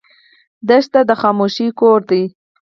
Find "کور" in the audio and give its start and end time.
1.79-1.99